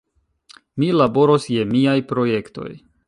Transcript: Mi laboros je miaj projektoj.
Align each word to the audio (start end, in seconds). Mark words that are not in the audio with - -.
Mi 0.83 0.89
laboros 1.01 1.45
je 1.57 1.67
miaj 1.75 1.95
projektoj. 2.13 2.73